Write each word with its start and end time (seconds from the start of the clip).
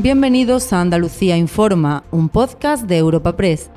Bienvenidos 0.00 0.72
a 0.72 0.80
Andalucía 0.80 1.36
Informa, 1.36 2.04
un 2.12 2.28
podcast 2.28 2.84
de 2.84 2.98
Europa 2.98 3.36
Press. 3.36 3.68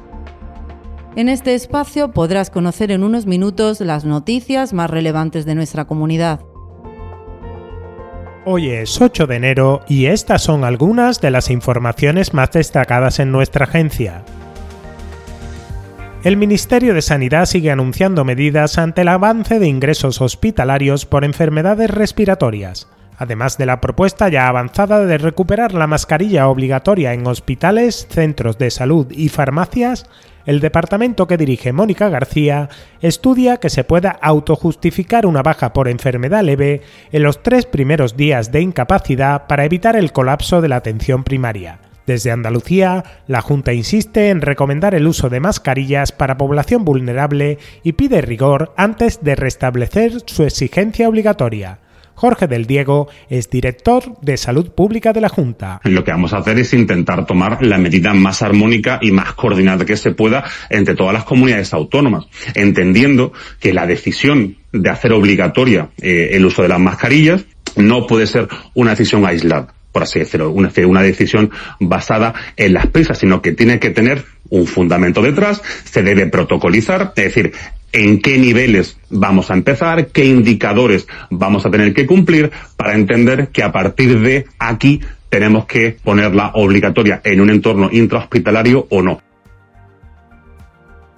En 1.16 1.30
este 1.30 1.56
espacio 1.56 2.12
podrás 2.12 2.52
conocer 2.52 2.92
en 2.92 3.04
unos 3.04 3.26
minutos 3.26 3.82
las 3.82 4.06
noticias 4.06 4.72
más 4.72 4.92
relevantes 4.92 5.48
de 5.48 5.56
nuestra 5.56 5.86
comunidad. 5.86 6.42
Hoy 8.46 8.70
es 8.70 9.02
8 9.02 9.26
de 9.26 9.36
enero 9.36 9.82
y 9.88 10.06
estas 10.06 10.44
son 10.44 10.64
algunas 10.64 11.22
de 11.22 11.32
las 11.32 11.50
informaciones 11.50 12.36
más 12.36 12.52
destacadas 12.52 13.18
en 13.18 13.32
nuestra 13.32 13.66
agencia. 13.66 14.24
El 16.24 16.38
Ministerio 16.38 16.94
de 16.94 17.02
Sanidad 17.02 17.46
sigue 17.48 17.72
anunciando 17.72 18.26
medidas 18.26 18.78
ante 18.78 19.02
el 19.02 19.08
avance 19.08 19.58
de 19.58 19.68
ingresos 19.68 20.22
hospitalarios 20.22 21.08
por 21.08 21.26
enfermedades 21.26 21.90
respiratorias 21.90 22.88
además 23.22 23.60
de 23.60 23.68
la 23.68 23.82
propuesta 23.82 24.30
ya 24.30 24.48
avanzada 24.48 25.06
de 25.06 25.20
recuperar 25.20 25.76
la 25.76 25.86
mascarilla 25.86 26.48
obligatoria 26.48 27.14
en 27.14 27.28
hospitales, 27.28 28.08
centros 28.10 28.58
de 28.58 28.72
salud 28.72 29.12
y 29.12 29.30
farmacias, 29.30 30.08
el 30.48 30.60
departamento 30.60 31.28
que 31.28 31.38
dirige 31.38 31.72
Mónica 31.72 32.10
García 32.10 32.70
estudia 33.00 33.58
que 33.58 33.70
se 33.70 33.84
pueda 33.84 34.10
autojustificar 34.10 35.28
una 35.28 35.44
baja 35.44 35.72
por 35.72 35.88
enfermedad 35.88 36.44
leve 36.44 36.82
en 37.12 37.22
los 37.22 37.44
tres 37.44 37.68
primeros 37.68 38.18
días 38.18 38.52
de 38.52 38.62
incapacidad 38.62 39.46
para 39.46 39.66
evitar 39.66 39.96
el 39.96 40.12
colapso 40.12 40.60
de 40.60 40.70
la 40.70 40.78
atención 40.78 41.24
primaria. 41.24 41.78
Desde 42.08 42.32
Andalucía, 42.32 43.04
la 43.28 43.42
Junta 43.42 43.72
insiste 43.72 44.32
en 44.32 44.42
recomendar 44.42 44.96
el 44.96 45.06
uso 45.06 45.30
de 45.30 45.40
mascarillas 45.40 46.12
para 46.12 46.40
población 46.40 46.86
vulnerable 46.86 47.60
y 47.84 47.92
pide 47.92 48.22
rigor 48.22 48.74
antes 48.78 49.24
de 49.24 49.36
restablecer 49.36 50.24
su 50.26 50.42
exigencia 50.42 51.08
obligatoria. 51.08 51.78
Jorge 52.22 52.46
del 52.46 52.68
Diego 52.68 53.10
es 53.32 53.50
director 53.50 54.16
de 54.22 54.38
Salud 54.38 54.70
Pública 54.74 55.12
de 55.12 55.22
la 55.22 55.28
Junta. 55.28 55.82
Lo 55.86 56.04
que 56.04 56.12
vamos 56.12 56.34
a 56.34 56.38
hacer 56.38 56.60
es 56.60 56.72
intentar 56.72 57.26
tomar 57.26 57.66
la 57.66 57.80
medida 57.80 58.14
más 58.14 58.44
armónica 58.44 59.00
y 59.02 59.12
más 59.12 59.34
coordinada 59.34 59.86
que 59.86 59.98
se 59.98 60.12
pueda 60.12 60.44
entre 60.70 60.94
todas 60.94 61.16
las 61.16 61.24
comunidades 61.24 61.74
autónomas, 61.74 62.26
entendiendo 62.54 63.34
que 63.60 63.74
la 63.74 63.88
decisión 63.88 64.58
de 64.72 64.92
hacer 64.92 65.14
obligatoria 65.14 65.90
eh, 66.00 66.30
el 66.34 66.46
uso 66.46 66.62
de 66.62 66.68
las 66.68 66.80
mascarillas 66.80 67.44
no 67.76 68.06
puede 68.06 68.28
ser 68.28 68.48
una 68.76 68.92
decisión 68.92 69.26
aislada 69.26 69.74
por 69.92 70.04
así 70.04 70.20
decirlo, 70.20 70.52
una, 70.52 70.72
una 70.86 71.02
decisión 71.02 71.52
basada 71.82 72.34
en 72.56 72.74
las 72.74 72.88
prisas, 72.88 73.18
sino 73.18 73.42
que 73.42 73.52
tiene 73.52 73.78
que 73.78 73.90
tener 73.90 74.24
un 74.50 74.66
fundamento 74.66 75.22
detrás, 75.22 75.62
se 75.84 76.02
debe 76.02 76.28
protocolizar, 76.28 77.12
es 77.18 77.26
decir, 77.26 77.52
en 77.94 78.22
qué 78.22 78.38
niveles 78.38 78.98
vamos 79.10 79.52
a 79.52 79.54
empezar, 79.54 80.08
qué 80.08 80.26
indicadores 80.26 81.08
vamos 81.30 81.66
a 81.66 81.72
tener 81.72 81.94
que 81.94 82.06
cumplir 82.06 82.52
para 82.78 82.96
entender 82.96 83.50
que 83.50 83.64
a 83.64 83.72
partir 83.72 84.20
de 84.20 84.46
aquí 84.60 85.02
tenemos 85.30 85.66
que 85.66 85.98
ponerla 86.04 86.52
obligatoria 86.56 87.22
en 87.24 87.42
un 87.42 87.50
entorno 87.50 87.90
intrahospitalario 87.92 88.88
o 88.90 89.02
no. 89.02 89.22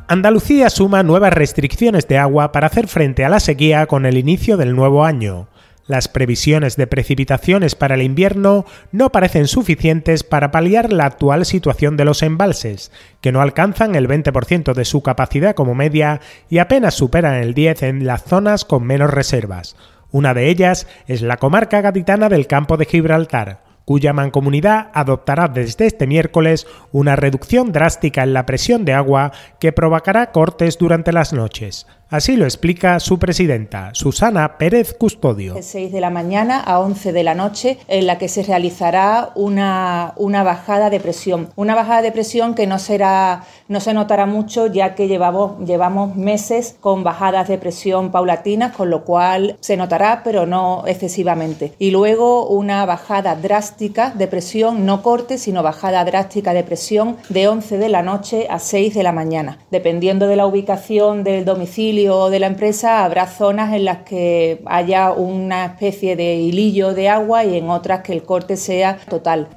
Andalucía 0.07 0.69
suma 0.69 1.01
nuevas 1.01 1.33
restricciones 1.33 2.07
de 2.07 2.17
agua 2.17 2.51
para 2.51 2.67
hacer 2.67 2.87
frente 2.87 3.25
a 3.25 3.29
la 3.29 3.39
sequía 3.39 3.85
con 3.87 4.05
el 4.05 4.17
inicio 4.17 4.57
del 4.57 4.75
nuevo 4.75 5.05
año. 5.05 5.47
Las 5.85 6.07
previsiones 6.07 6.77
de 6.77 6.87
precipitaciones 6.87 7.75
para 7.75 7.95
el 7.95 8.01
invierno 8.01 8.65
no 8.93 9.11
parecen 9.11 9.47
suficientes 9.47 10.23
para 10.23 10.49
paliar 10.49 10.93
la 10.93 11.05
actual 11.05 11.45
situación 11.45 11.97
de 11.97 12.05
los 12.05 12.23
embalses, 12.23 12.91
que 13.19 13.33
no 13.33 13.41
alcanzan 13.41 13.95
el 13.95 14.07
20% 14.07 14.73
de 14.73 14.85
su 14.85 15.03
capacidad 15.03 15.55
como 15.55 15.75
media 15.75 16.21
y 16.49 16.59
apenas 16.59 16.93
superan 16.93 17.35
el 17.35 17.53
10% 17.53 17.83
en 17.83 18.05
las 18.05 18.23
zonas 18.23 18.63
con 18.63 18.83
menos 18.83 19.11
reservas. 19.11 19.75
Una 20.09 20.33
de 20.33 20.49
ellas 20.49 20.87
es 21.07 21.21
la 21.21 21.37
comarca 21.37 21.81
gaditana 21.81 22.29
del 22.29 22.47
campo 22.47 22.77
de 22.77 22.85
Gibraltar, 22.85 23.63
cuya 23.83 24.13
mancomunidad 24.13 24.89
adoptará 24.93 25.47
desde 25.47 25.87
este 25.87 26.07
miércoles 26.07 26.65
una 26.91 27.15
reducción 27.15 27.71
drástica 27.71 28.23
en 28.23 28.33
la 28.33 28.45
presión 28.45 28.85
de 28.85 28.93
agua 28.93 29.31
que 29.59 29.73
provocará 29.73 30.31
cortes 30.31 30.77
durante 30.77 31.11
las 31.11 31.33
noches. 31.33 31.87
Así 32.13 32.35
lo 32.35 32.45
explica 32.45 32.99
su 32.99 33.17
presidenta, 33.17 33.89
Susana 33.93 34.59
Pérez 34.59 34.93
Custodio. 34.93 35.55
De 35.55 35.63
6 35.63 35.91
de 35.91 35.99
la 35.99 36.11
mañana 36.11 36.59
a 36.59 36.79
11 36.79 37.11
de 37.11 37.23
la 37.23 37.33
noche, 37.33 37.79
en 37.87 38.05
la 38.05 38.19
que 38.19 38.27
se 38.29 38.43
realizará 38.43 39.31
una, 39.33 40.13
una 40.17 40.43
bajada 40.43 40.91
de 40.91 40.99
presión. 40.99 41.49
Una 41.55 41.73
bajada 41.73 42.03
de 42.03 42.11
presión 42.11 42.53
que 42.53 42.67
no, 42.67 42.77
será, 42.77 43.45
no 43.67 43.79
se 43.79 43.95
notará 43.95 44.27
mucho, 44.27 44.67
ya 44.67 44.93
que 44.93 45.07
llevamos, 45.07 45.65
llevamos 45.65 46.15
meses 46.15 46.75
con 46.79 47.03
bajadas 47.03 47.47
de 47.47 47.57
presión 47.57 48.11
paulatinas, 48.11 48.75
con 48.75 48.91
lo 48.91 49.05
cual 49.05 49.57
se 49.59 49.75
notará, 49.75 50.21
pero 50.23 50.45
no 50.45 50.83
excesivamente. 50.85 51.73
Y 51.79 51.89
luego 51.89 52.47
una 52.47 52.85
bajada 52.85 53.35
drástica 53.35 54.11
de 54.11 54.27
presión, 54.27 54.85
no 54.85 55.01
corte, 55.01 55.39
sino 55.39 55.63
bajada 55.63 56.05
drástica 56.05 56.53
de 56.53 56.63
presión 56.63 57.17
de 57.29 57.47
11 57.47 57.79
de 57.79 57.89
la 57.89 58.03
noche 58.03 58.45
a 58.51 58.59
6 58.59 58.93
de 58.93 59.01
la 59.01 59.13
mañana. 59.13 59.57
Dependiendo 59.71 60.27
de 60.27 60.35
la 60.35 60.45
ubicación 60.45 61.23
del 61.23 61.43
domicilio, 61.43 62.02
de 62.03 62.39
la 62.39 62.47
empresa 62.47 63.05
habrá 63.05 63.27
zonas 63.27 63.73
en 63.73 63.85
las 63.85 63.99
que 63.99 64.61
haya 64.65 65.11
una 65.11 65.65
especie 65.65 66.15
de 66.15 66.35
hilillo 66.35 66.93
de 66.93 67.07
agua 67.07 67.45
y 67.45 67.57
en 67.57 67.69
otras 67.69 68.01
que 68.01 68.11
el 68.11 68.23
corte 68.23 68.57
sea 68.57 68.97
total. 69.09 69.47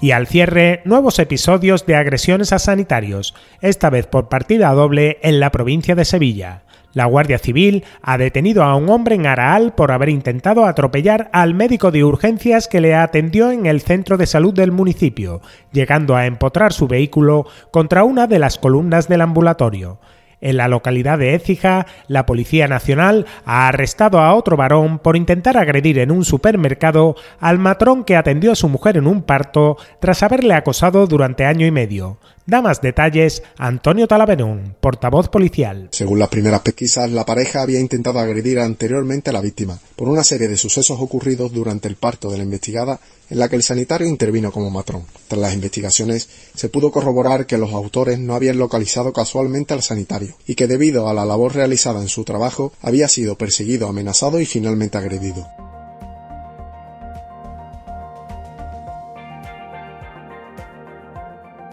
Y 0.00 0.10
al 0.10 0.26
cierre, 0.26 0.82
nuevos 0.84 1.18
episodios 1.18 1.86
de 1.86 1.96
agresiones 1.96 2.52
a 2.52 2.58
sanitarios, 2.58 3.34
esta 3.60 3.88
vez 3.88 4.06
por 4.06 4.28
partida 4.28 4.70
doble 4.72 5.18
en 5.22 5.40
la 5.40 5.50
provincia 5.50 5.94
de 5.94 6.04
Sevilla. 6.04 6.62
La 6.92 7.06
Guardia 7.06 7.38
Civil 7.38 7.84
ha 8.02 8.18
detenido 8.18 8.62
a 8.64 8.76
un 8.76 8.90
hombre 8.90 9.14
en 9.14 9.26
Araal 9.26 9.74
por 9.74 9.92
haber 9.92 10.10
intentado 10.10 10.66
atropellar 10.66 11.30
al 11.32 11.54
médico 11.54 11.90
de 11.90 12.04
urgencias 12.04 12.68
que 12.68 12.82
le 12.82 12.94
atendió 12.94 13.50
en 13.50 13.64
el 13.64 13.80
centro 13.80 14.18
de 14.18 14.26
salud 14.26 14.52
del 14.52 14.72
municipio, 14.72 15.40
llegando 15.72 16.16
a 16.16 16.26
empotrar 16.26 16.74
su 16.74 16.88
vehículo 16.88 17.46
contra 17.70 18.04
una 18.04 18.26
de 18.26 18.38
las 18.38 18.58
columnas 18.58 19.08
del 19.08 19.22
ambulatorio. 19.22 19.98
En 20.42 20.56
la 20.56 20.66
localidad 20.66 21.18
de 21.18 21.36
Écija, 21.36 21.86
la 22.08 22.26
Policía 22.26 22.66
Nacional 22.66 23.26
ha 23.46 23.68
arrestado 23.68 24.18
a 24.18 24.34
otro 24.34 24.56
varón 24.56 24.98
por 24.98 25.16
intentar 25.16 25.56
agredir 25.56 26.00
en 26.00 26.10
un 26.10 26.24
supermercado 26.24 27.14
al 27.38 27.60
matrón 27.60 28.02
que 28.02 28.16
atendió 28.16 28.50
a 28.50 28.56
su 28.56 28.68
mujer 28.68 28.96
en 28.96 29.06
un 29.06 29.22
parto 29.22 29.78
tras 30.00 30.24
haberle 30.24 30.54
acosado 30.54 31.06
durante 31.06 31.46
año 31.46 31.64
y 31.64 31.70
medio. 31.70 32.18
Da 32.44 32.60
más 32.60 32.80
detalles 32.80 33.44
Antonio 33.56 34.08
Talaverón, 34.08 34.74
portavoz 34.80 35.28
policial. 35.28 35.88
Según 35.92 36.18
las 36.18 36.28
primeras 36.28 36.60
pesquisas, 36.62 37.08
la 37.12 37.24
pareja 37.24 37.62
había 37.62 37.78
intentado 37.78 38.18
agredir 38.18 38.58
anteriormente 38.58 39.30
a 39.30 39.32
la 39.32 39.40
víctima 39.40 39.78
por 39.94 40.08
una 40.08 40.24
serie 40.24 40.48
de 40.48 40.56
sucesos 40.56 40.98
ocurridos 41.00 41.52
durante 41.52 41.86
el 41.86 41.94
parto 41.94 42.30
de 42.30 42.38
la 42.38 42.42
investigada 42.42 42.98
en 43.30 43.38
la 43.38 43.48
que 43.48 43.54
el 43.54 43.62
sanitario 43.62 44.08
intervino 44.08 44.50
como 44.50 44.70
matrón. 44.70 45.04
Tras 45.28 45.40
las 45.40 45.54
investigaciones, 45.54 46.28
se 46.56 46.68
pudo 46.68 46.90
corroborar 46.90 47.46
que 47.46 47.58
los 47.58 47.72
autores 47.72 48.18
no 48.18 48.34
habían 48.34 48.58
localizado 48.58 49.12
casualmente 49.12 49.72
al 49.72 49.82
sanitario 49.82 50.34
y 50.44 50.56
que 50.56 50.66
debido 50.66 51.08
a 51.08 51.14
la 51.14 51.24
labor 51.24 51.54
realizada 51.54 52.02
en 52.02 52.08
su 52.08 52.24
trabajo 52.24 52.72
había 52.82 53.06
sido 53.06 53.38
perseguido, 53.38 53.86
amenazado 53.86 54.40
y 54.40 54.46
finalmente 54.46 54.98
agredido. 54.98 55.61